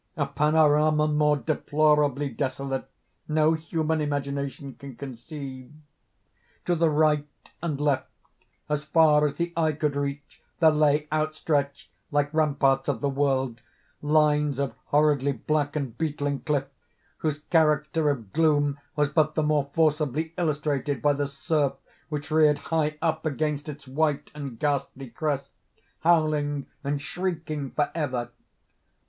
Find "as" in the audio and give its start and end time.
8.67-8.83, 9.27-9.35